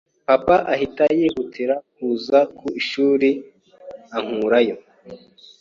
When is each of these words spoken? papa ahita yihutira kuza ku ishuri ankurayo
papa 0.27 0.55
ahita 0.73 1.03
yihutira 1.19 1.75
kuza 1.93 2.39
ku 2.57 2.65
ishuri 2.79 3.29
ankurayo 4.17 4.75